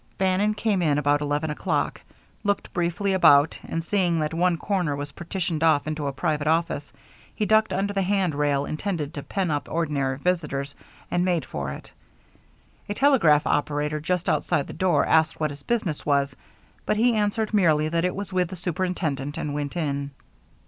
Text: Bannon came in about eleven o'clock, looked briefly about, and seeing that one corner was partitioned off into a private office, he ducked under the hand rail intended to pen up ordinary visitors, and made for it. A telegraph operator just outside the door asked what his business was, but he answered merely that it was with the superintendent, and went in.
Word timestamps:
Bannon 0.17 0.55
came 0.55 0.81
in 0.81 0.97
about 0.97 1.21
eleven 1.21 1.51
o'clock, 1.51 2.01
looked 2.43 2.73
briefly 2.73 3.13
about, 3.13 3.59
and 3.63 3.83
seeing 3.83 4.17
that 4.19 4.33
one 4.33 4.57
corner 4.57 4.95
was 4.95 5.11
partitioned 5.11 5.61
off 5.63 5.85
into 5.85 6.07
a 6.07 6.11
private 6.11 6.47
office, 6.47 6.91
he 7.35 7.45
ducked 7.45 7.71
under 7.71 7.93
the 7.93 8.01
hand 8.01 8.33
rail 8.33 8.65
intended 8.65 9.13
to 9.13 9.21
pen 9.21 9.51
up 9.51 9.69
ordinary 9.69 10.17
visitors, 10.17 10.73
and 11.11 11.23
made 11.23 11.45
for 11.45 11.71
it. 11.71 11.91
A 12.89 12.95
telegraph 12.95 13.45
operator 13.45 13.99
just 13.99 14.27
outside 14.27 14.65
the 14.65 14.73
door 14.73 15.05
asked 15.05 15.39
what 15.39 15.51
his 15.51 15.61
business 15.61 16.03
was, 16.03 16.35
but 16.83 16.97
he 16.97 17.13
answered 17.13 17.53
merely 17.53 17.87
that 17.87 18.03
it 18.03 18.15
was 18.15 18.33
with 18.33 18.47
the 18.47 18.55
superintendent, 18.55 19.37
and 19.37 19.53
went 19.53 19.77
in. 19.77 20.09